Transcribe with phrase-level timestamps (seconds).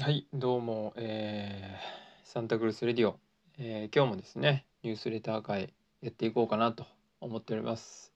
[0.00, 3.18] はい、どうも、えーサンタクルスレディオ、
[3.58, 6.86] えー今日もですね、ニュースレター会やっていこうかなと
[7.20, 8.12] 思っております。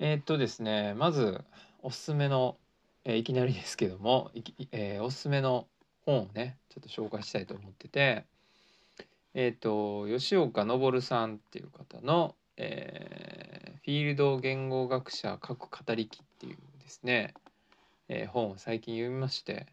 [0.00, 1.40] えーっとですね、まず、
[1.80, 2.56] おすすめの、
[3.04, 4.32] えーいきなりですけども、
[4.72, 5.68] えーおすすめの
[6.04, 8.24] 本をね、ちょっと紹介したいと思ってて、
[9.34, 17.32] えっと、吉岡昇さんっていう方の、えフィールド言語学者各語り記っていうですね、
[18.08, 19.68] え本を最近読みまして、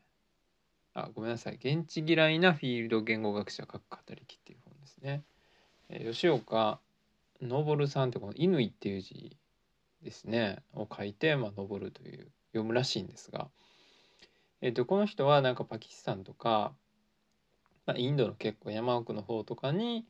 [0.94, 1.56] あ、ごめんなさい。
[1.56, 5.24] 現地嫌いなフィールド言語学者各語り記っていう本ですね。
[5.90, 6.80] えー吉岡
[7.42, 9.36] 昇さんってこの乾っていう字
[10.04, 13.50] ですね、を書いて、まあ、昇という読むらしいんですが、
[14.62, 16.74] えっと、この人はなんかパキスタンとか、
[17.86, 20.06] まあ、インドの結構山奥の方とかに、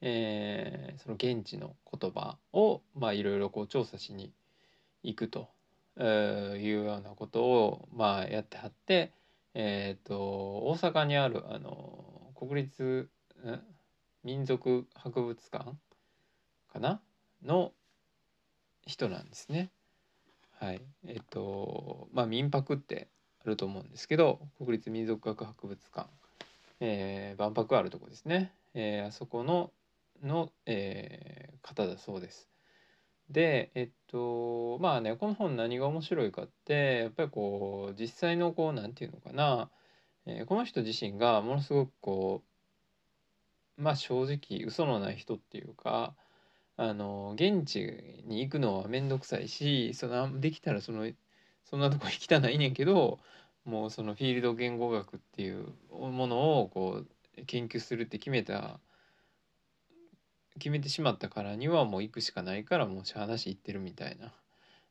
[0.00, 4.32] えーその現地の言葉を、いろいろ調査しに
[5.02, 5.48] 行くと、
[5.98, 9.12] いうようなことを、まあ、やってはって、
[9.54, 13.10] えっ、と大阪にあるあの国立
[14.22, 15.72] 民族博物館
[16.72, 17.00] かな？
[17.44, 17.72] の
[18.86, 19.70] 人なんですね。
[20.58, 20.80] はい。
[21.06, 23.08] えっ、とまあ民泊って
[23.44, 26.08] あると思うんですけど国立民族学博物館、
[26.80, 29.72] えー万博あるとこですね、えーあそこの
[30.22, 32.49] の、えー方だそうです。
[33.30, 39.70] でえっとまあねこの本何が面白いかってやっぱりこう実際のこうなんていうのかな、
[40.26, 42.42] えーこの人自身がものすごくこ
[43.78, 46.14] うまあ正直嘘のない人っていうか
[46.76, 51.10] あの現地に行くのは面倒くさいしそのできたらその
[51.64, 53.20] そんなとこ行きたないねんけど
[53.64, 57.04] もうそのフィールド言語学っていうものをこ
[57.38, 58.80] う研究するって決めた
[60.60, 64.32] 決めてしまったからにはもう行くしかないからもうしゃあなし行ってるみたいな。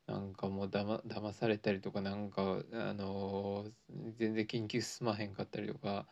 [0.09, 2.41] なんかもうだま騙されたりとかなんか
[2.73, 3.65] あの
[4.17, 6.07] 全然研究進まへんかったりとか、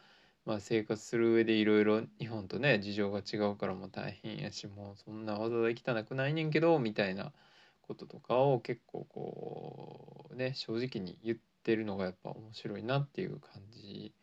[0.46, 7.34] まあ、生活する上でいろいろ日本とね事情が違うからもう大変やしもうそんなわざわざ行きたなくないねんけどみたいな
[7.82, 14.14] こととかを結構こうね正直に言ってるのがやっぱ面白いなっていう感じ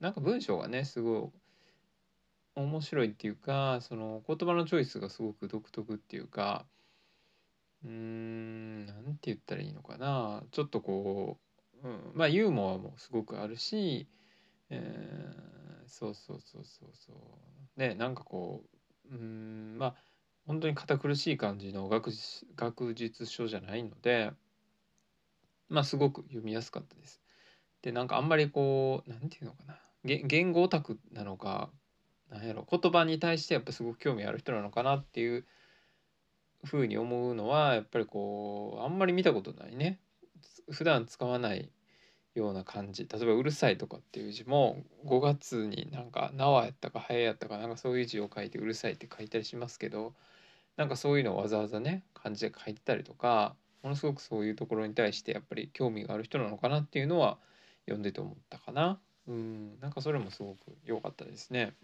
[0.00, 1.41] なんか文章がねすごい
[2.54, 6.66] 面白いっていうかその言葉のチョイスがすごく独特っていうか
[7.84, 10.44] うんなんて言ったらいいのかな。
[10.52, 11.38] ちょっとこ
[11.82, 14.06] う、うん、まあユーモアもすごくあるし、
[14.70, 15.52] えー
[15.88, 17.80] そうそうそうそうそう。
[17.80, 18.62] ねなんかこ
[19.10, 19.94] ううんまあ
[20.46, 24.32] 本当に堅苦しい感じの学術学術書じゃないので
[25.68, 27.20] まあすごく読みやすかったです。
[27.82, 29.78] でなんかあんまりこうなんていうのかな。
[30.04, 31.70] 言言語オタクなのか
[32.32, 35.46] なんやろ言葉に対してやっぱすごく興味ある人なのかなっていう
[36.64, 40.00] ふうに思うのはやっぱりこうあんまり見たことないね。
[40.70, 41.70] 普段使わない
[42.34, 43.06] ような感じ。
[43.06, 50.14] 例えば「うるさい」とかっていう字も5月になんか「縄やったか「ハエやったかなんかそういう字を書いて「うるさい」って書いたりしますけど
[50.76, 57.38] なんかそういうのをわざわざね漢字で書いてたりとかものすごくそういうところに対してやっぱり興味がある人なのかなっていうのは
[57.86, 59.00] 読んでて思ったかな。
[59.26, 61.76] うんなんかそれもすごく良かったですね。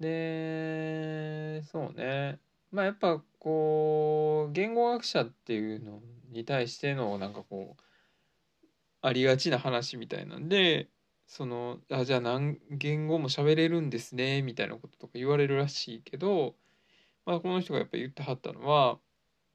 [0.00, 2.38] でそうね。
[2.70, 6.00] まあやっぱこう言語学者っていうの
[6.30, 7.82] に対してのなんかこう
[9.00, 10.88] ありがちな話みたいなんで
[11.26, 16.54] そのあじゃあ何言語も喋れるんですねみたいなこととか言われるらしいけど、
[17.26, 18.98] まあ、この人がやっぱ言ってはったのは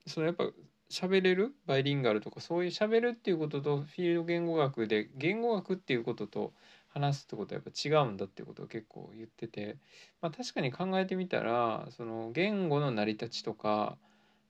[0.07, 0.45] そのやっぱ
[0.89, 1.53] 喋れる？
[1.65, 6.53] バイリンガルとかそういう喋るっていうこととフィールド言語学で言語学っていうことと
[6.93, 9.77] 話すってことはやっぱ違うんだってことを結構言ってて、
[10.21, 13.97] まあ、確かに考えてみたらその言語の成り立ちとか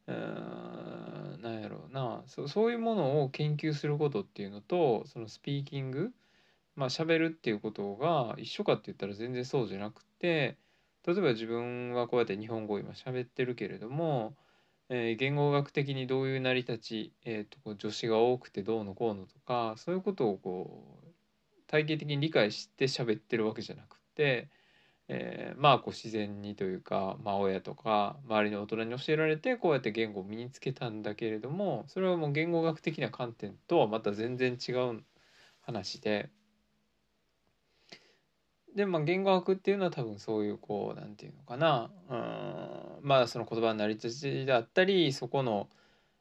[0.07, 6.11] うーんなんやろうなそそういうものを研究することっていうのとそのスピーキング
[6.75, 10.57] まあ喋るっていうことが一緒かって言ったら全然そうじゃなくて
[11.05, 14.35] 例えば自分はこうやって日本語を今喋ってるけれども、
[14.89, 21.02] えー言語学的にどういう成り立ち、えーとこう助詞が多くてどうのこうのとかそういうことをこう
[21.73, 24.47] 体系的に理解して喋ってるわけじゃなくて、
[25.07, 35.03] えーまあこう自然にというか、まあ、親とか周りの大人に教えられてこうやって言語を身につけたんだけれどもそれはもう言語学的な観点とはまた全然違う
[35.61, 36.29] 話で。
[38.75, 45.69] でまあ言語学っていうのは多分そういうこうなんていうのかなうんまあその言葉の成り立ちだったりそこの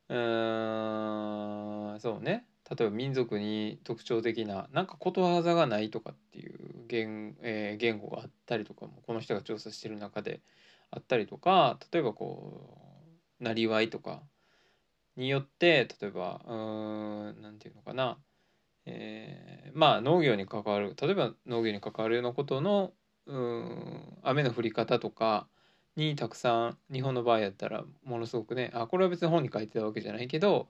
[0.08, 10.40] うんそうね例えば民族に特徴的ななんかことわざがないとかっていう言,、えー言語があったりとかもこの人が調査してる中で
[10.90, 12.78] あったりとか例えばこ
[13.40, 14.22] うなりわいとか
[15.16, 18.18] によって例えばうんなんていうのかな
[18.84, 22.92] えー、まあ農業に関わる例えば農業に関わるようなことの
[23.26, 25.46] うん雨の降り方とか
[25.96, 30.68] にたくさん日本の場合やったらものすごくねあこれは別に本に書いてたわけじゃないけど、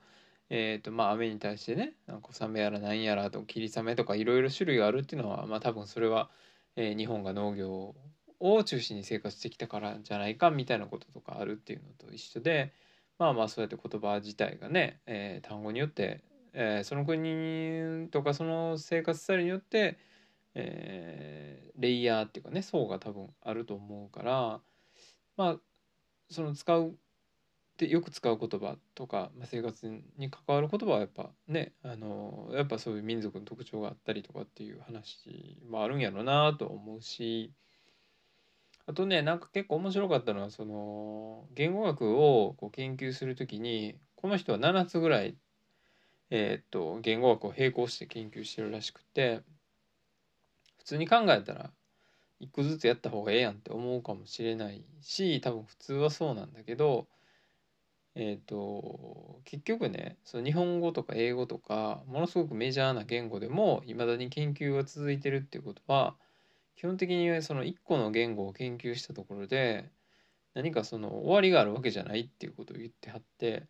[0.55, 6.29] えーとまあ、雨に対してね小雨やら何やらと霧雨とかいろいろ種類があるっていうのは、まあ、多分それは、
[6.77, 7.95] えー、日本が農業
[8.39, 12.75] を中心に生活してきたからじゃないかみたいなこととかあるっていうのと一緒で
[13.19, 16.21] まあまあそうやって言葉自体がね、えー、単語によって、
[16.53, 19.97] えー、その国とかその生活スタイルによって、
[20.55, 24.61] えー、レイヤーっていうかね層が多分あると思うから
[25.39, 25.57] まあ
[26.29, 26.95] その使う
[27.83, 29.87] でよく使う言葉とか、まあ、生活
[30.17, 37.53] に関わる言葉はやっぱねあのやっぱそういう民族の特徴があったりとかっていう話もあるんやろうなと思うし
[38.87, 45.35] あとねなんか結構面白かったのはその言語学をこう研究する時にこの人は7つぐらい、
[46.31, 49.41] えー、っと言語学を並行して研究してるらしくて
[50.79, 51.71] 普通に考えたら
[52.39, 57.09] 一個ずつやった方がええやんって思うかもしれないし多分普通はそうなんだけど
[58.15, 66.15] えっ、ー、と結局ねその日本語とか英語とかものすごくメジャーな言語でもいまだに研究が続いてるっていうことは
[66.77, 69.91] 基本的にその1個の言語を研究したところで
[70.55, 73.67] 何かその終わりがあるわけじゃないっていうことを言ってはって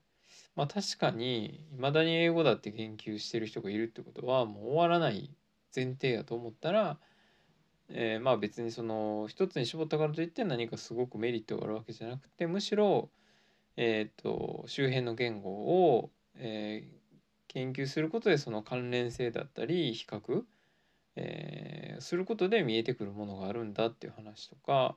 [0.57, 5.31] まあ確かにいまだに英語だって研究してる人がいるってことはもう終わらない
[5.75, 6.99] 前提やと思ったら、
[7.89, 13.09] えー、まあ別にその一つに絞ったからといって何かすごくメリットがあるわけじゃなくてむしろ、
[13.77, 20.45] えーと、周辺の言語を、えー、研究することでその関連性だったり比較
[21.17, 24.97] えー、することで見えてくるものがあるんだっていう話とか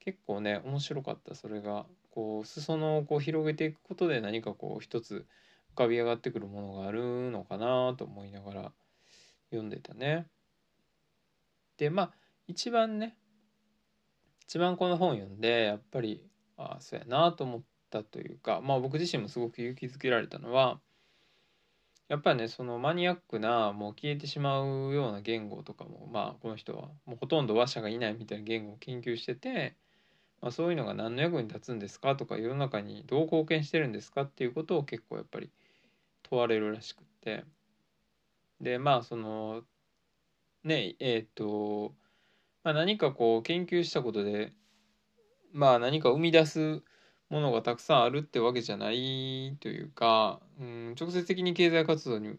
[0.00, 5.26] 結構ね面白かったそれがこう裾野をこう広げていくことで何かこう一つ
[5.74, 8.72] 浮かび上がってくるものがあるのかなと思いながら
[9.50, 10.26] 読んでたね。
[11.78, 12.12] でまあ
[12.48, 13.16] 一番ね
[14.42, 16.26] 一番この本読んでやっぱり
[16.58, 20.80] ああそうやなと思ってたというかまあ僕自身もすごく勇気づけられたのは
[22.08, 29.76] やっぱりねそのマニアックなもう消えてしまうような言語とかもまあこの人はもうほとんど話者がいないみたいな言語を研究してて、
[30.40, 35.50] まあ、そういうのが何の役に立つんですかとか世の中にどう貢献してるんですかっていうことを結構やっぱり
[36.22, 37.44] 問われるらしくって。
[38.60, 39.62] でまあその
[40.64, 41.94] ねえっ、と、
[42.62, 44.52] まあ、何かこう研究したことで
[45.52, 46.82] まあ何か生み出す
[47.32, 52.36] ものがたくさんあるってわけじゃないというか、うん、直接的に経済活動に、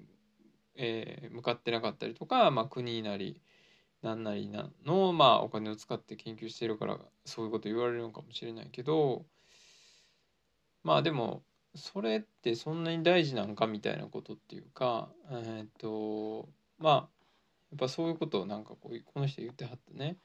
[0.76, 3.42] えー、向かってなかったりとか、まあ、国なり
[4.04, 9.26] 何なりなの、まあ、お金を使って研究してるからそういうこと言われるのかもしれないけど
[10.84, 11.42] まあでも
[11.74, 16.48] それってそんなに大事なんかみたいなことっていうかえー、っと
[16.78, 16.94] まあ
[17.72, 20.18] やっぱそういうことをなんかこうこの人言ってはってね、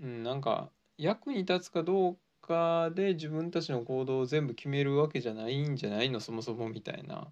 [0.00, 2.16] うん、なんか役に立つかどう
[2.46, 6.20] かで自分たちの行動を全部決めるわけじゃないんじゃないの？
[6.20, 7.26] そもそもみたいな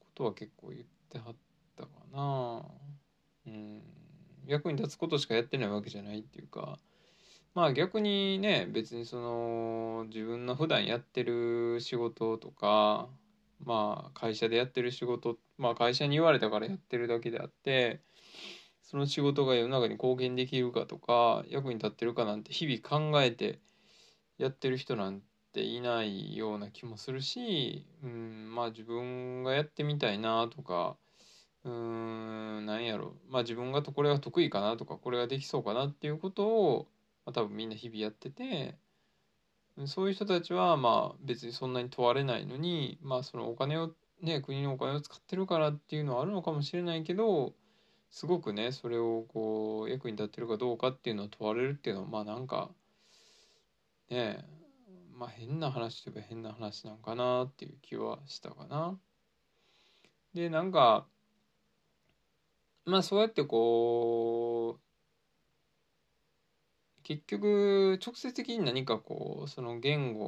[0.00, 1.36] ことは結構言ってはっ
[1.76, 2.62] たかな。
[3.46, 3.82] うん。
[4.46, 6.78] 役に立つことしかやってないわけじゃないっていうか。
[7.54, 13.08] まあ逆にね別にその自分の普段やってる仕事とか
[13.62, 18.00] まあ会社でやってる仕事まあ会社に言われたからやってるだけであって
[18.82, 23.58] その仕事が世の中に貢献できるかとか役に立ってるかなんて日々考えて
[24.42, 25.22] やってる人なん
[25.52, 30.96] ていないような気もするし、うん、まあ自分がやってみたいなとか、
[31.64, 36.88] うん、なんやろ、まあ自分がとこれが得意かなとか、これができそうかなっていうことを、
[37.24, 38.76] まあ、多分みんな日々やってて、
[39.86, 47.54] そういう人たちはまあ別にそんなに問われないのに、まあそのお金をね、国のお金を使ってるからっていうのはあるのかもしれないけど、
[48.10, 52.70] すごくね、それをこう役に立ってるかどうかっていうのを問われるっていうのは、まあなんか、
[54.12, 54.44] ね
[55.14, 58.98] まあ変な話といえば変な話なんかなっていう気はしたかな。
[60.34, 61.06] でなんか
[62.84, 64.82] まあそうやってこう
[67.02, 70.24] 結局直接的に何かこうその言語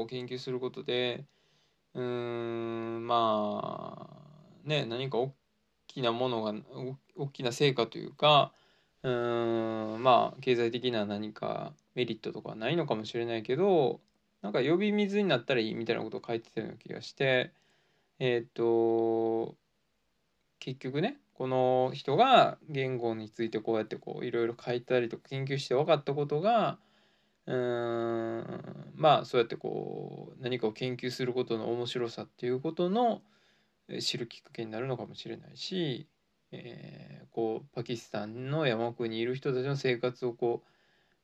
[0.00, 1.24] を研究することで
[1.94, 4.08] うーんま
[4.64, 5.34] あね何か大
[5.86, 6.54] きなものが
[7.16, 8.52] 大きな成果というか
[9.06, 14.00] うーんまあ経済的な何かメリットとかはないのかもしれないけど
[14.42, 17.52] なんか呼び水になったらいいみたいなことを書いてたような気がして
[18.18, 19.56] えっ、と
[20.58, 26.78] 結局ねこの人が言語についてこうやってこういろいろ書いたりとか研究して分かったことが
[27.46, 33.22] うーんまあそうやってこう何かを研究することの面白さっていうことの
[34.00, 36.08] 知るきっかけになるのかもしれないし、
[36.64, 40.68] えー、こうパキスタンの山奥にいる人たちの生活をこう、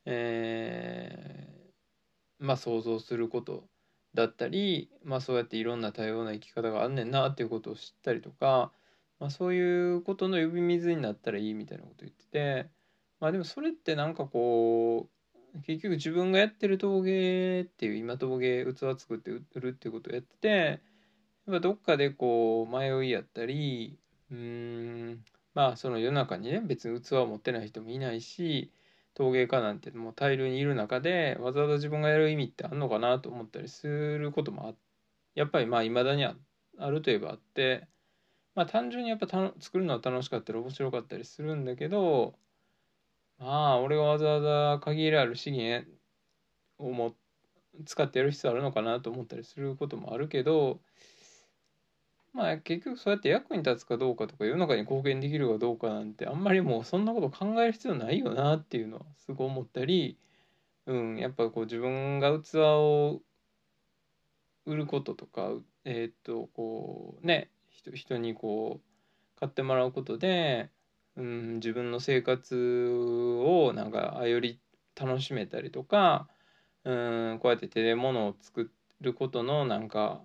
[0.06, 3.64] えー、まあ想像すること
[4.14, 8.72] だったり、まあ、そうやっていろんな多様な生き方があんねんなっていうことを知ったりとか、
[9.20, 12.68] まあ、そういうことの呼び水になったらいいみたいなこと言ってて
[13.20, 15.08] まあでもそれってなんかこ
[15.54, 20.80] う結局自分がやってる陶芸っていう今陶芸器作って売るっていうことをやっててやっ
[21.54, 23.98] ぱどっかでこう迷いやったり
[24.32, 25.24] うん。
[25.54, 28.72] まあその世の中にね別に器を持ってない人もいないし
[29.14, 34.74] 陶芸家なんてもう大量にいる中でわざわざ自分がやる意味ってあんのかなと思ったりすることもあ
[35.34, 36.34] やっぱりまあ未だにあ
[36.90, 37.86] るといえばあって
[38.54, 42.34] まあ単純にやっぱた作るのは楽しかったり面白かったりするんだけど
[43.38, 44.40] まあ俺がわざわ
[44.76, 45.88] ざ限りある資源
[46.78, 47.14] をも
[47.86, 50.80] 使ってやる必要あるのかなと思ったりすることもあるけど
[52.32, 60.18] まあ結局そうやって役に立つかどうかとか世の中に貢献できるかどうかなんてあんまりもうそんなこと考える必要ないよなっていうのはすごい思ったり、
[60.86, 63.20] うん、やっぱこう自分が器を
[64.64, 65.50] 売ることとか
[65.84, 70.70] えっ、とこうね人人にこう買ってもらうことで、
[71.16, 72.88] うん、自分の生活
[73.44, 74.60] をなんかあより
[74.94, 76.28] 楽しめたりとか、
[76.84, 76.90] う
[77.34, 78.70] ん、こうやって手で物を作
[79.00, 80.22] ることのなんか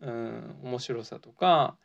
[0.00, 1.76] うん、面白さとか、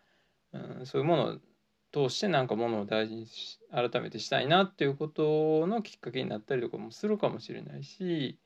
[0.53, 8.39] うん、そういうものを通してなんかものを大事にし改めてしたいなっていうことのきっかけになったりとかもするかもしれないし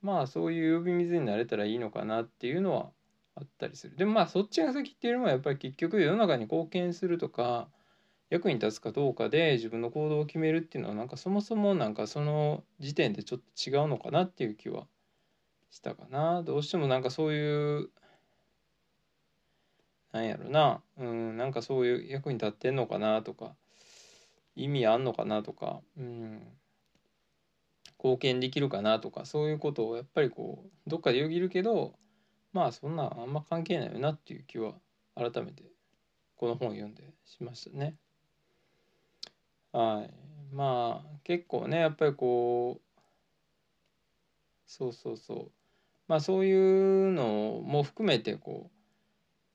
[0.00, 2.90] まあそういう呼び水になれたらいいのかなっていうのは
[3.34, 3.96] あったりする。
[3.96, 7.68] でもまあそっちが先っていうのはやっぱり結局世の中に貢献するとか
[8.30, 14.86] 役に立つかどうかで自分の行動を決めるっていうのはなんかそもそもなんかその時点でちょっと違うのかなっていう気は
[15.70, 16.42] したかな。
[16.42, 17.90] どうしてもなんかそういう
[20.12, 23.54] なんやろな、うん、なんかそういう役に立ってんのかなとか、
[24.54, 26.42] 意味あんのかなとか、うん、
[27.98, 31.94] 貢献できるかなとか、そういうことをやっぱりこう、どっかでよぎるけど、
[32.52, 34.72] まあそんなあんま関係ないよなっていう気は
[35.14, 35.62] 改めて
[36.36, 37.96] この本を読んでしましたね。
[39.72, 40.54] はい。
[40.54, 43.00] まあ結構ね、やっぱりこう、
[44.66, 45.50] そうそうそう。
[46.08, 48.75] まあそういうのも含めてこう、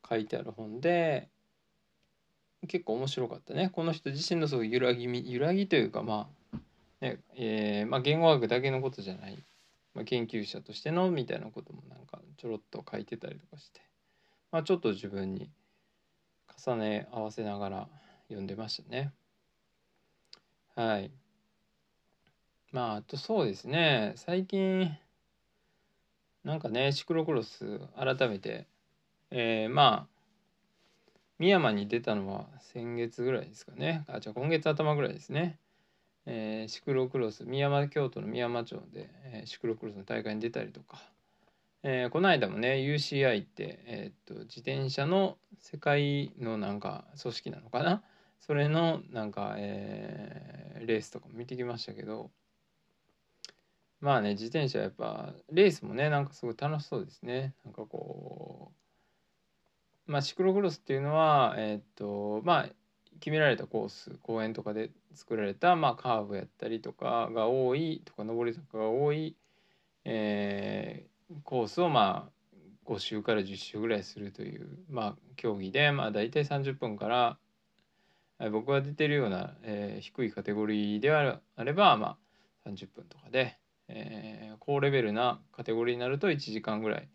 [0.08, 1.30] 書いてある本で
[2.68, 6.58] 結構面白かったねこの人自身のそう揺らぎ揺らぎというかまあ
[7.02, 9.44] ねえー、まあ、言語学だけのことじゃない、
[9.96, 13.82] まあ、研究者としてのみたいなこともなんかちょろっと書いてたりとかして、
[14.52, 15.50] まあ、ちょっと自分に
[16.64, 17.90] 重ね合わせながら
[18.28, 19.12] 読んでましたね。
[20.76, 21.12] はい。
[22.72, 24.90] まあ、あとそうですね、最近、
[26.44, 28.68] なんかね、シクロクロス改めて
[29.32, 30.12] えー、まあ
[31.38, 34.06] 深山に出たのは先月ぐらいですかね。
[34.08, 35.58] あじゃあ今月頭ぐらいですね、
[36.26, 41.02] えー、シクロクロス深山京都の深山町で、えー、シクロクロスの大会に出たりとか、
[41.82, 48.04] えー、この間もね UCI って、えー、っと自転車の世界のなんか組織なのかな。
[48.40, 52.30] それのなんか、えー、レースとかも見てきましたけど。
[54.02, 57.54] まあね自転車やっぱレースもねなんかすごい楽しそうですね。
[57.64, 58.81] なんかこう
[60.08, 62.70] まあ、シクロクロスっていうのは、えっ、とまあ、
[63.20, 69.36] 決められたコース公園とかで作られた、まあ、カーブやったりとかが多いとか上り坂が多い、
[70.06, 72.32] えー、コースをまあ
[72.92, 77.38] 5周から10周ぐらいするという、まあ、競技で、まあ、大体30分から
[78.50, 82.18] 僕が出てるような、えー、低いカテゴリーであれば、ま
[82.66, 87.10] あ、30分とかで、えー、高レベルなカテゴリーになると1時間ぐらい、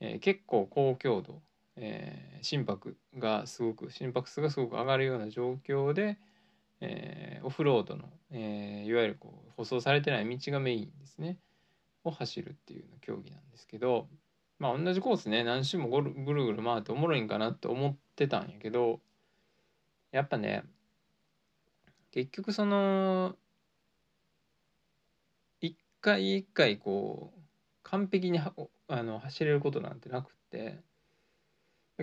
[0.00, 1.40] えー、結構高強度
[1.76, 6.18] えー、心拍がすごく心拍数がすごく上がるような状況で、
[6.80, 11.38] えー、オフロードの、えー、いわゆるこう舗装されてない道がメインですね。
[12.08, 14.08] を走るっていう競技なんですけど
[14.58, 19.00] まあ同じコースね何周もぐるぐる回っておもろいんかなって思ってたんやけど
[20.12, 20.62] やっぱね
[22.12, 23.34] 結局その
[25.60, 27.40] 一回一回こう
[27.82, 30.78] 完璧にあの走れることなんてなくって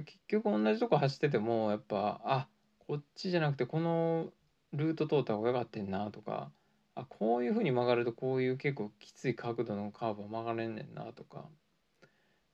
[0.02, 2.48] 結局同じとこ走っててもやっぱあ
[2.80, 4.32] こっちじゃなくてこの
[4.74, 6.52] ルート通った方がよかってんなとか
[6.96, 11.46] あこういうふうに曲がるとこういう結構きつい角度のカーブは曲がれんねんなとか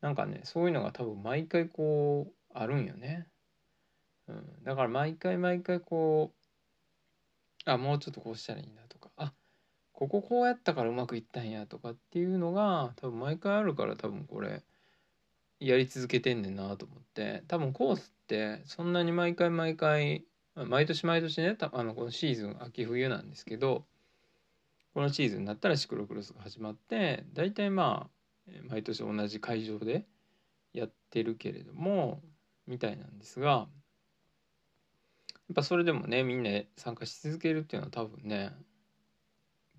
[0.01, 3.27] なんかねそういうのが多分毎回こうあるんよね、
[4.27, 6.33] うん、だから毎回毎回こ
[7.65, 9.33] うあもうちょっとこうしたらいいんだとかあ
[9.93, 14.63] こここうやったからうまくいったんやとかっていうのが多分毎回あるから多分これ。
[15.59, 17.43] やり続けてんねんなと思って。
[17.47, 20.25] 多分コースってそんなに毎回毎回
[20.55, 23.85] 毎年毎年ねあのこのシーズン秋冬なんですけど
[24.93, 30.05] このシーズンになったらシクロクロスが始まって大体まあ毎年同じ会場で
[30.73, 32.21] やってるけれども
[32.67, 33.67] みたいなんですがやっ
[35.55, 38.51] ぱそれでもねみんな参加し続けるっていうのは多分ね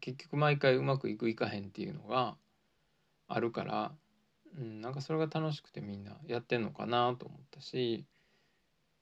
[0.01, 2.37] 結局毎回うまくいくいかへんっていうのが
[3.29, 3.93] あるから、
[4.59, 8.05] うん、なんかそれが楽しくてみんなやってんのかなと思ったし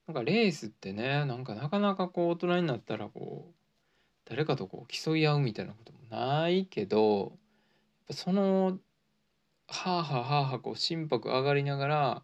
[0.07, 3.53] なんかレースってねなんかなかなかこう大人になったらこう
[4.29, 7.33] 誰かとこう競い合うみたいなこともないけど
[8.11, 8.79] その
[9.67, 12.23] はあはあはあはあこう心拍上がりながら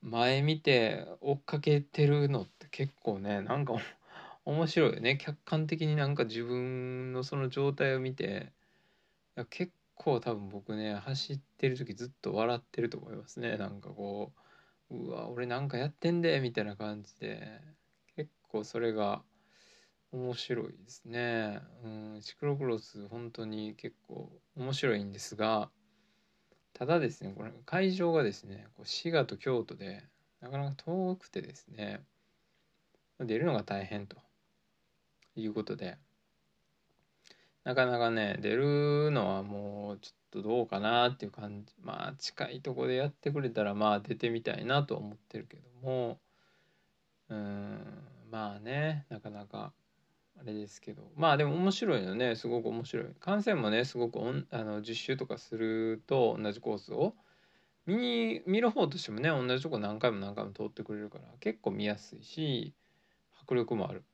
[0.00, 3.74] 前見て追っかけてるのって結構ねなんか
[4.44, 5.18] 面白いよね。
[5.18, 8.52] 客観的になんか自分のその状態を見て
[9.36, 13.58] いや結構多分僕ね走っててる時ずっと笑ってると思いますね。
[13.58, 14.32] なんかこ
[14.90, 17.60] ううわ俺なんかやってんでみたいな感じで。
[18.16, 19.22] 結構それが
[20.10, 21.60] 面白いですね。
[21.84, 25.70] うんシクロクロス本当に結構面白いんですが
[26.72, 30.02] ただですねこれ会場がですねこう滋賀と京都で
[30.40, 32.00] なかなか遠くてですね
[33.20, 34.16] 出るのが大変と
[35.36, 35.98] いうことで。
[37.68, 41.74] なかなかね出るのはもうちょっとどうかなっていう感じ。
[41.82, 46.18] まあ近いとこでやってくれたらまあ出てみたいなと思ってるけども。
[47.28, 47.78] うん
[48.30, 49.74] まあねなかなか
[50.40, 51.12] あれですけど。
[51.14, 53.06] まあでも面白いのねすごく面白い。
[53.20, 57.16] 観戦もねすごくおんあの10周とかすると同じコースを。
[57.84, 62.72] 見に見る方としてもね同じとこ何回も何回も通ってくれるから結構見やすいし
[63.42, 64.04] 迫力もある。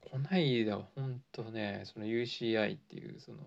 [0.00, 1.82] こないだは本当ね。
[1.84, 3.38] その UCI っていうその、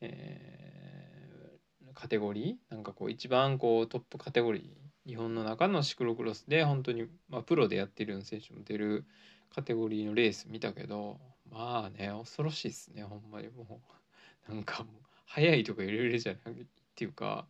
[0.00, 2.74] えー、カテゴリー？
[2.74, 5.08] なんかこう一番こうトップカテゴリー。
[5.08, 9.06] 日本の中のシクロクロスで本当にまあプロでやってる選手も出る
[9.54, 11.18] カテゴリーのレース見たけど
[11.50, 13.48] まあね恐ろしいっすねほんまに。
[13.48, 13.80] も
[14.48, 14.94] うなんかもう
[15.26, 17.46] 速いとかいろいろじゃないっていうか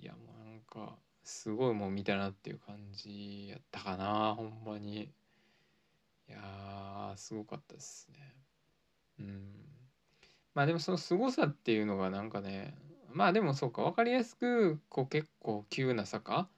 [0.00, 5.10] いやもうなんかすごいもう見たなっていう感じやったかなほんまに。
[6.28, 8.18] いやすごかったですね。
[9.20, 9.54] うん。
[10.54, 12.74] まあでもそのすごさっていうのがなんかね
[13.12, 16.48] まあでもそうか分かりやすくこう結構急な坂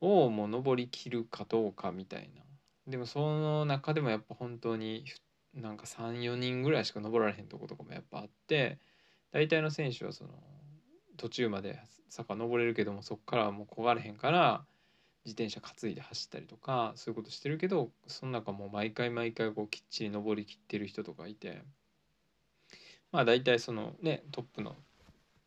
[0.00, 2.42] をもう登りきるかどうかみたいな。
[2.86, 5.04] でもその中でもやっぱ本当に
[5.54, 8.78] なんか34人ぐらいしか登られへんとことかもやっぱあって
[9.32, 10.30] 大体の選手はその
[11.16, 14.64] 途中まで坂登れるけどもそこからはもう焦がれへんから
[15.24, 21.62] 自転車担いで走ったりとかそういうことしてるけどその中も毎回毎回こうきっちり登りきってる人とかいて
[23.10, 24.76] まあ大体そのねトップの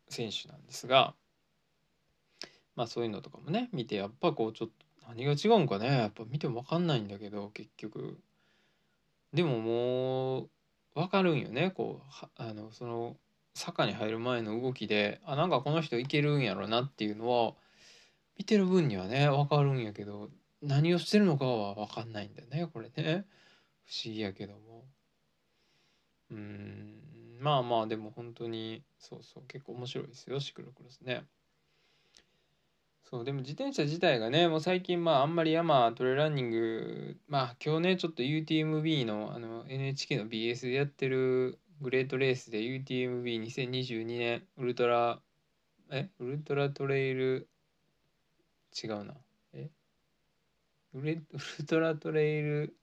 [0.08, 1.14] 選手なんですが
[2.74, 4.74] まあそういうのとかもね見てやっぱこうちょっと
[5.08, 8.18] 何が違うんかねやっぱ見ても分かんないんだけど結局。
[9.32, 10.48] でももう
[10.94, 13.16] 分かるんよねこうあのその
[13.54, 17.52] 坂に入る前の動きであなんかこの人いけるんやろなっていうのは
[18.38, 20.30] 見てる分にはね分かるんやけど
[20.62, 23.26] 何をしてるのかは分かんないんだよねこれね
[23.84, 24.84] 不思議やけども
[26.30, 26.98] うん
[27.40, 31.24] まあまあでも本当にそうそう結構面白いですよシクロクロスね。
[33.10, 45.20] そうでも自転車自体がねもう最近まああんまり山トレランニングまあ今日ねちょっと UTMB のあの NHK の BS でやってるグレートレースで UTMB2022 年ウルトラ
[45.90, 47.48] えウルトラトレイル
[48.82, 49.14] 違うな。
[49.52, 49.70] え？
[50.94, 51.22] ウレウ
[51.58, 52.76] ルトラトレイル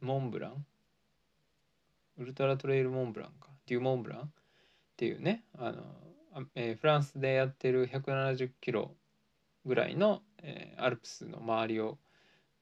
[0.00, 0.66] モンブラン？
[2.18, 3.48] ウルトラトレイルモンブランか。
[3.66, 4.20] デュモンブラン？
[4.22, 4.26] っ
[4.96, 5.44] ていうね。
[5.58, 5.82] あの
[6.54, 8.94] えー、フランスでやってる170キロ
[9.66, 11.98] ぐらいの、えー、アルプスの周りを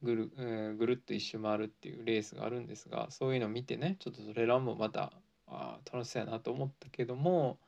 [0.03, 5.13] ぐる,、えー、ぐるっと一周回るっていうレースがあるんですがそういうのを見てねちょっとそれらもまた
[5.47, 7.59] あ楽しそうやなと思ったけども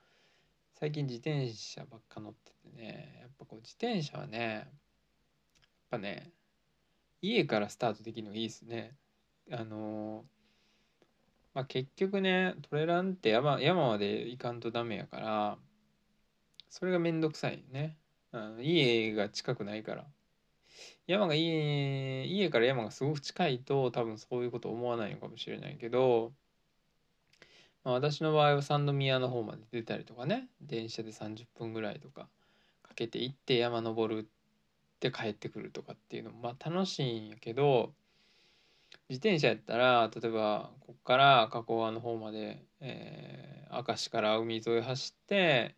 [0.79, 3.22] 最近自転車ばっか乗っててね。
[3.43, 4.65] ぱこう自転車はねやっ
[5.91, 6.31] ぱね
[7.21, 8.97] 家からスタートできるのがいいですね。
[9.51, 10.25] あの
[11.55, 15.59] まあ、結局ねトレランって山山まで行かんとダメやから
[16.71, 17.99] それがめんどくさいね。
[18.33, 20.07] うん、家が近くないから。
[21.07, 26.33] 山が家、家から山がすごく近いと多分そういうこと思わないのかもしれないけど、
[27.85, 32.29] まあ、私の場合は三宮の方まで出たりとかね、電車で30分ぐらいとか
[32.93, 34.27] かけて行って山登るっ
[35.01, 37.95] て帰ってくるとかっていうのもまあ楽しいんやけど、
[39.09, 45.75] 自転車やったら例えばこっから加古川の方まで、えー、明石から海沿い走って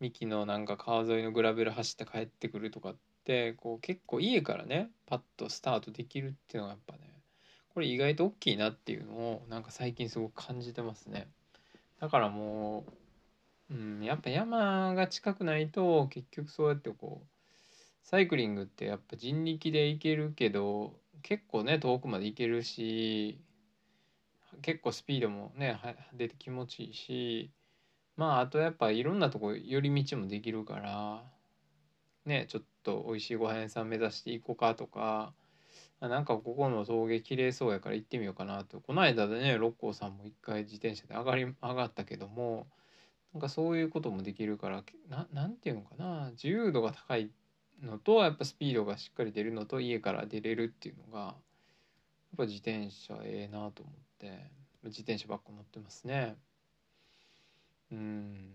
[0.00, 7.00] 三木のなんか川沿いのグラベル走って帰ってくるとかってこう結構家からねパッとスタートできるっていうのがやっぱね
[7.74, 11.28] これ意外と大きいなっていうのをなんか最近すごく感じてますね。
[12.00, 12.92] だからもう、
[13.70, 17.26] うん、やっぱ山が近くないと結局そうやってこう
[18.02, 23.38] サイクリングってやっぱ人力で行けるけど結構ね遠くまで行けるし
[24.62, 25.78] 結構スピードもね
[26.14, 27.50] 出て気持ちいいし
[28.16, 31.22] まああとやっぱいろんなとこ寄り道もできるから
[32.24, 35.34] ねちょっと美味しいご飯屋さん目指していこうかとか
[36.00, 38.80] なんかここの峠綺麗そうやから行ってみようかなと。
[38.80, 42.68] この間でね六甲さんも一回自転車で上がり上がったけども
[43.34, 47.30] なんかそういうこともできるからななんていうのかな自由度が高い
[47.82, 51.34] のとやっぱスピードがしっかり出るのと家から出れるっていうのがやっ
[52.36, 54.50] ぱ自転車ええなと思って
[54.84, 56.36] 自転車ばっか乗ってますね。
[57.90, 58.50] うん。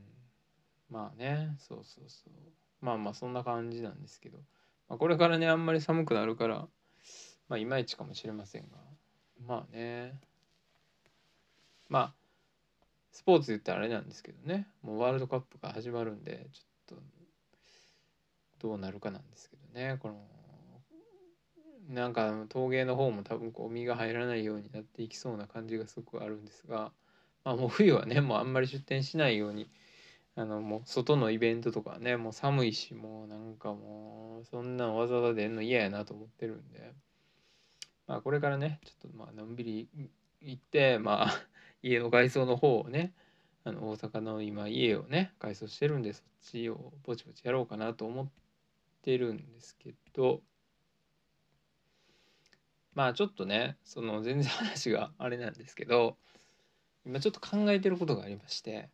[0.90, 2.34] まあねそうそうそう。
[2.82, 4.38] まあまあそんな感じなんですけど、
[4.90, 6.68] まあ、これからねあんまり寒くなるから
[7.48, 8.78] まあいまいちかもしれませんが。
[9.46, 10.20] まあね。
[11.90, 12.14] まあ
[13.14, 14.68] スポーツ言ったらあれなんですけどね。
[14.82, 16.98] もうワールドカップが始まるんでちょっ
[18.60, 19.98] とどうなるかなんですけどね。
[20.00, 20.16] この
[21.90, 26.92] なんか陶芸の方も多分こう身が入らないようになっていきそうな感じがすごくあるんですが、
[27.44, 29.70] まあ、もう冬はねもうあんまり出店しないように
[30.36, 36.94] あのもう外のイベントとかねもう寒いしもうなんかもうそんなわざわざ出んの嫌やなと思ってるんで。
[38.08, 39.88] まあこれからねちょっとまあのんびり
[40.42, 41.53] 行ってまあ
[41.84, 43.14] 家の外装の方をね
[43.66, 48.28] あの大阪の今家をね改装してるんでそっちをぼちぼちやろうかなと思っ
[49.04, 50.42] てるんですけど
[52.96, 56.18] まあちょっとねその全然話があれなんですけど
[57.06, 58.90] 今ちょっと考えてることがありまして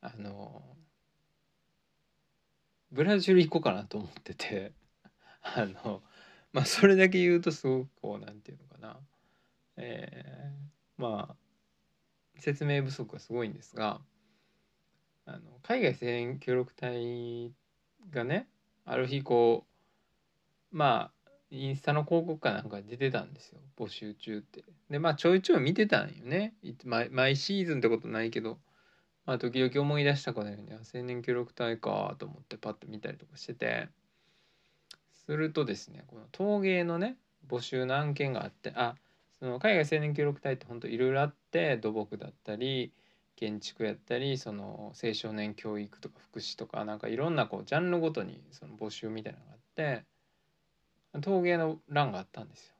[0.00, 0.62] あの
[2.92, 4.72] ブラジル行こうかなと思ってて
[5.42, 6.02] あの
[6.52, 8.98] まあそれだけ言うとすごくこうなんていうのかな。
[9.76, 11.41] えー、まあ
[12.38, 14.00] 説明不足がすごいんですが
[15.26, 17.52] あの海外青年協力隊
[18.10, 18.48] がね
[18.84, 19.64] ある日こ
[20.72, 23.60] うまあインスタの広告かなんか出てたんですよ。
[23.78, 24.64] 募集中って。
[24.88, 26.54] でまあちょいちょい見てたんよね。
[26.86, 28.58] 毎毎シーズンってことないけど。
[29.26, 33.88] まあ時々思い出したかのように青年協力隊かと思ってパッと見たりとかしてて。
[35.26, 37.16] するとですねこの陶芸のね
[37.48, 38.96] 募集の案件があってあ
[39.38, 42.92] その海外青年協力隊って本当いろいろあって土木だったり
[43.36, 50.04] 建築やったりその青少年教育とか福祉とかなんかいろんなこうジャンルごとにその募集みたいなのがあって
[51.20, 52.74] 陶芸の欄があったんですよ。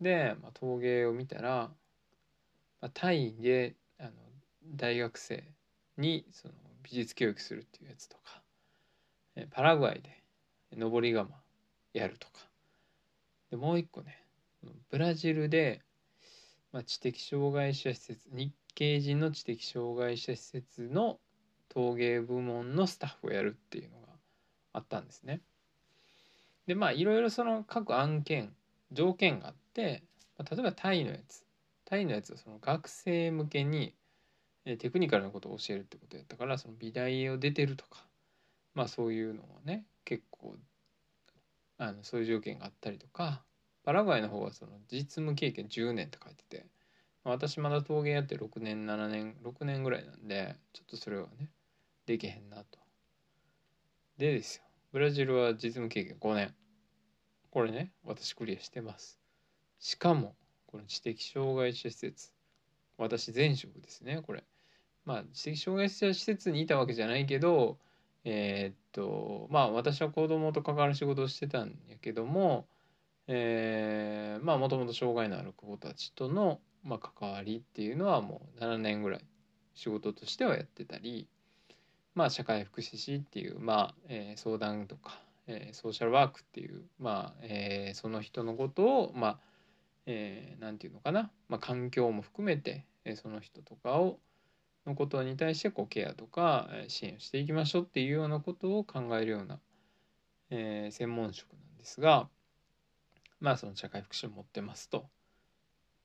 [0.00, 1.70] で、まあ、陶芸を見たら、
[2.80, 4.10] まあ、タイであの
[4.64, 5.44] 大学生
[5.98, 8.42] にその美術教育するっていうやつとか
[9.50, 10.22] パラグアイで
[10.76, 11.28] 登り窯
[11.92, 12.34] やるとか
[13.50, 14.22] でもう一個ね
[14.90, 15.82] ブラジルで、
[16.76, 21.18] まあ、知的障害者施設日系人の知的障害者施設の
[21.70, 24.08] 陶芸部門のスタッフをやるっていうのが
[24.74, 25.40] あったんですね。
[26.66, 28.54] でまあいろいろその各案件
[28.92, 30.02] 条件があって、
[30.36, 31.44] まあ、例えばタイのやつ
[31.86, 33.94] タイのやつはその学生向けに
[34.66, 38.04] テクニカルなことを教えるってことやったからその美大を出てるとか
[38.74, 40.56] まあそういうのをね結構
[41.78, 43.45] あのそういう条件があったりとか
[43.86, 46.66] パラグアイの方はその実務経験10年って書いてて、
[47.24, 51.48] まあ、私まだ陶芸やって6年7年6年ぐらいなんでちょっとそれはね
[52.04, 52.80] できへんなと。
[54.18, 54.64] でですよ。
[54.92, 56.52] ブラジルは実務経験5年。
[57.50, 59.20] これね私クリアしてます。
[59.78, 60.34] しかも
[60.66, 62.32] この知的障害者施設。
[62.98, 64.42] 私前職ですねこれ。
[65.04, 67.78] まあ知的障害者施設にいたわけじゃないけど
[68.24, 72.66] えー、っとまあ私は子供と関わる仕事をしてたんやけども
[73.28, 79.24] えー、まあもともと障害のある子たちとの、まあ、関わりっていうのはもう7年ぐらい
[79.74, 81.28] 仕事としてはやってたり
[82.14, 89.38] まあ社会福祉士っていう、まあえー、相談とか、えー、ソーシャルワークっていう、まあえー、その人のことをまあ
[90.08, 94.20] えー、なんていうのかな、まあ、環境も含めて、えー、その人とかを
[94.86, 99.58] のことに対してこうケアとか支援をしていきましょうっていうようなことを考えるような、
[100.50, 102.28] えー、専門職なんですが
[103.40, 105.06] まあその社会福祉を持ってますと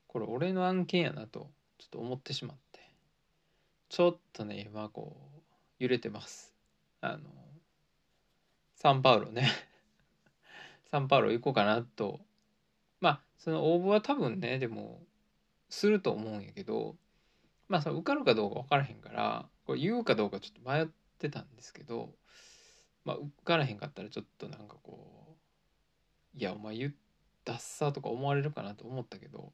[0.08, 2.82] これ俺の案件やなとちょっと思ってしまって
[3.89, 5.41] ちょっとね今こう
[5.84, 6.54] 揺れてます。
[7.02, 7.24] あの
[8.76, 9.50] サンパウロね。
[10.91, 12.22] サンパウロ行こうかなと。
[13.00, 15.02] まあその応募は多分ねでも
[15.70, 16.96] すると思うんやけど
[17.67, 22.13] まあその受かるかどうか分からへんからこれ言うかどうかちょっと迷ってたんですけど
[23.04, 25.36] まあ受からへんかったらちょっとなんかこ
[26.36, 27.01] ういやお前言って
[27.44, 29.54] たっさとか思われるかなと思ったけど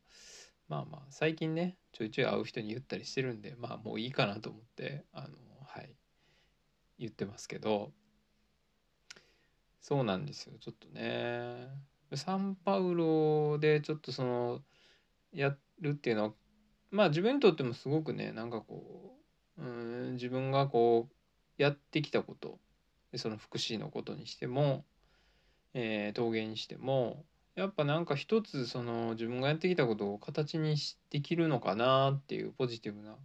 [0.69, 5.28] まあまあ最近ねちょいちょい会う人に言ったりしてるんでまあもういいかなと思ってあの
[5.65, 5.91] はい
[7.00, 7.91] 言ってますけど。
[9.88, 11.69] そうなんですよちょっとね。
[12.13, 14.62] サンパウロでちょっとその
[15.32, 16.34] やるっていうのは
[16.91, 19.15] まあ自分にとってもすごくねなんかこ
[19.58, 19.65] うう
[20.10, 22.60] ん自分がこうやってきたこと
[23.15, 24.84] その福祉のことにしても、
[25.73, 27.23] えー、陶芸にしても
[27.57, 30.75] やっぱなんか一つその自分がやってきたことを形に
[31.09, 33.15] できるのかなっていうポジティブな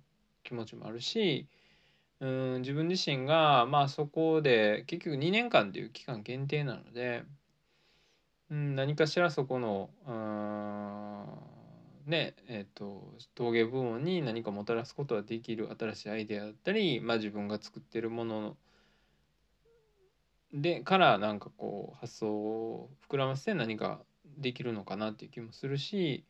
[0.43, 1.47] 気持ちもあるし
[2.21, 7.25] うん自分自身がまあそこで結局2年間っていう期間限定なので、
[8.51, 10.13] うん、何かしらそこのう
[12.09, 18.57] んねえっ、ー、と陶芸部門に何かもたらすことができる新しいアイデアだったり、まあ、自分が作ってるもの
[20.55, 24.01] でからなんかこう発想を膨らませて何か
[24.39, 26.25] できるのかなっていう気もするし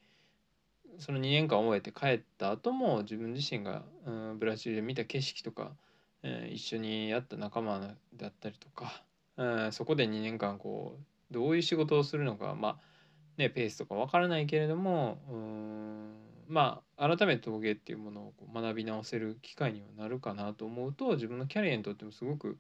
[0.98, 5.72] その2年間終えて帰った後も自分自身が、うん、ブラジルで見た景色とか、
[6.22, 9.02] えー、一緒にやった仲間だったりとか、
[9.36, 12.76] うん、そこで2年間こうどういう仕事をするのかまあ
[13.38, 16.12] ねペースとかわからないけれどもうん
[16.48, 22.58] まあ改めて陶芸っていうものをこう学び直せる機会にはなるかなと思うと自分のキャリアにとってもすごく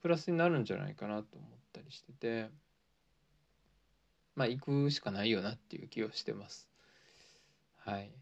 [0.00, 2.67] プラスになるんじゃないかなと思ったりしてて。
[4.38, 6.68] まあ行くしかないよなっていう気をしてます。
[7.78, 8.12] はい。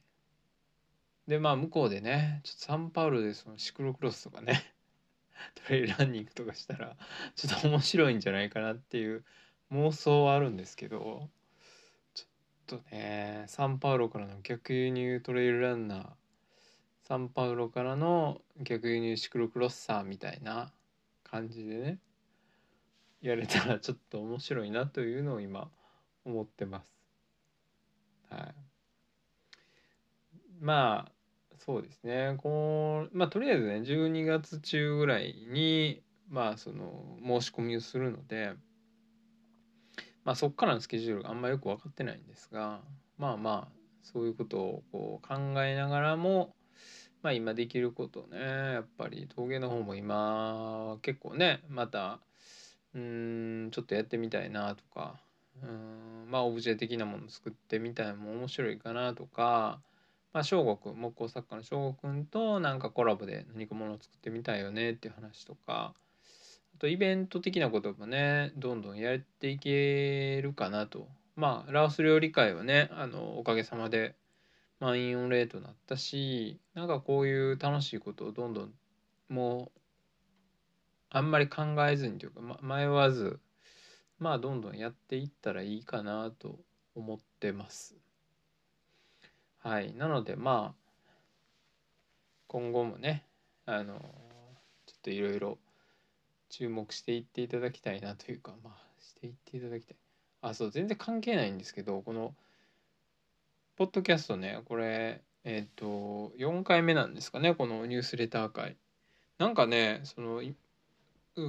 [1.28, 4.62] でまあ向こうでねちょっとサンパウロでそのシクロクロスとかね
[5.66, 6.96] トレイルランニングとかしたら
[7.34, 9.24] ちょっと面白いんじゃないかなっていう
[9.72, 11.28] 妄想はあるんですけど
[12.14, 16.10] ちょっとねサンパウロからの逆輸入トレイルランナー
[17.02, 20.72] サンパウロからの逆輸入シクロクロッサーみたいな
[21.24, 21.98] 感じでね
[23.20, 25.70] やれたらちょっと面白いなというのを今
[26.26, 26.92] 思ってます。
[28.28, 28.54] はい。
[30.60, 31.12] まあ
[31.58, 38.52] そうですねこうまあとりあえずね12月中ぐらいにまあその申し込みをするので
[40.24, 42.80] まあそこからのスケジュールがあんまよく分かってないんですが
[43.18, 45.34] まあまあそういうことをこう考
[45.64, 46.54] えながらも
[47.22, 52.20] まあ今できることねやっぱり陶芸の方も今結構ねまた
[52.94, 55.20] うんちょっとやってみたいなとか
[55.62, 59.80] うんまあオブジェ的なもの作ってみたいのも面白いかなとか
[60.32, 65.94] まあ翔吾くん木工作家の翔吾くんとなんかコラボで何かものを作ってみたいよねっていう話とか
[66.74, 71.08] あとイベント的なこともねどんどんやっていけるかなと。
[71.36, 74.14] まあラオス料理会はねあのおかげさまで
[74.80, 78.72] 満員御礼となったしなんかこういう楽しいことをどんどん
[79.28, 79.80] もう
[81.10, 83.38] あんまり考えずにというか、ま、迷わず
[84.18, 86.58] まあどんどんやっていったらいいかなと
[86.94, 87.94] 思ってます。
[89.58, 91.12] はい、なのでまあ
[92.46, 93.24] 今後もね
[93.66, 93.94] あの
[94.86, 95.58] ちょっといろいろ
[96.48, 99.96] 注目していっていただきたいなというかまあしていっていただきたい。
[100.42, 102.34] あそう全然関係ないんですけどこの
[103.76, 108.76] ポッドキャストねこれえっ、ー、と4回目なんですかねこのニュースレター会。
[109.38, 110.42] なんかねその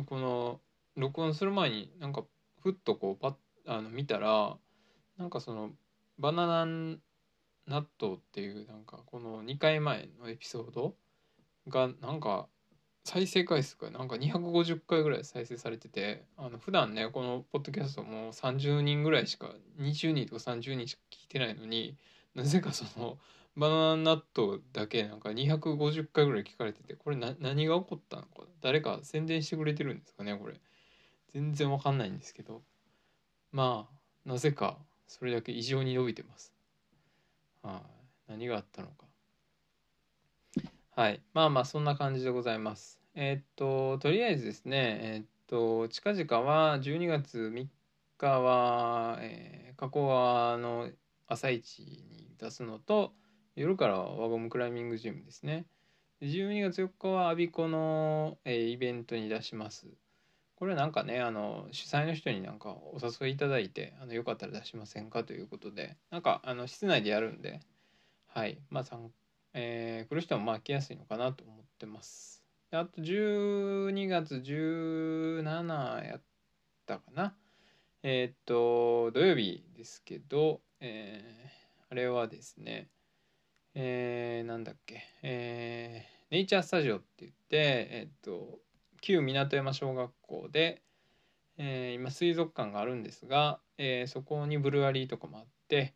[0.05, 0.59] この
[0.97, 2.23] 録音する前になんか
[2.67, 4.57] ふっとこうパッあの見たら
[5.17, 5.69] なんかその
[6.19, 6.97] バナナ納
[7.67, 10.93] 豆っていうなんかこの2回前のエピソード
[11.69, 12.47] がなんか
[13.05, 19.49] 再生回数がなんか250回ぐらい再生されててあの普段ねこのポッドキャストも30人ぐらいしか
[19.79, 21.95] 20人とか30人しか聞いてないのに
[22.35, 23.17] なぜかその
[23.55, 30.59] バナナ納豆だけなんか250回ぐらい聞かれててこれ何が起こったのか誰か宣伝してくれてるんですかねこれ。
[31.33, 32.61] 全然わかんないんですけど
[33.51, 33.87] ま
[34.25, 36.53] あなぜかそれだけ異常に伸びてます。
[37.63, 37.81] は
[38.27, 39.05] い、何があったのか。
[40.91, 41.21] はい。
[41.33, 42.99] まあまあそんな感じでございます。
[43.15, 47.67] えー、っととりあえずですねえー、っと近々は12月3
[48.17, 50.89] 日は、えー、加古川の
[51.27, 53.13] 朝市に出すのと
[53.55, 55.65] 夜からは輪ゴムクライミングジムですね。
[56.21, 59.87] 12月4日は我孫子の、えー、イベントに出します。
[60.57, 67.61] これはなんかねあの主催の人になんかお誘いいただいてあのよかったら出しませんかということでなんかあの室内でやるんで
[68.37, 68.59] はい。
[68.69, 68.99] まあ
[69.55, 72.43] えー、来る人もまあ来やすいのかなと思ってます。
[72.69, 76.21] であと12月17やっ
[76.85, 77.33] たかな。
[78.03, 82.89] えー、っと土曜日ですけど、えー、あれはですね
[83.73, 87.37] えー、なんだっけ、えー、ネイチャースタジオって言って、
[87.91, 88.59] えー、っと
[89.07, 90.81] 旧港山小学校で、
[91.57, 95.93] えー、今水族館があるんですが、えー、そこにブルワリーとかもあって、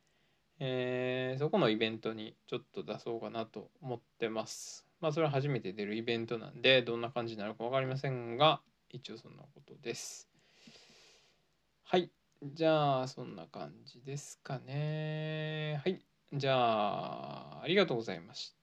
[0.60, 4.88] えー、そこのイベントにちょっと出そうかなと思ってます。
[5.02, 10.30] まあそれは初めて出るイベントなんでどんな感じになるか分かりませんが一応そんなことです。
[11.84, 12.12] はい。
[12.42, 15.82] じゃあそんな感じですかね。
[15.84, 16.00] はい。
[16.32, 18.61] じゃあありがとうございました。